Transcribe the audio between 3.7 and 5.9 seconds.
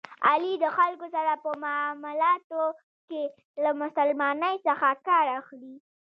مسلمانی څخه کار اخلي.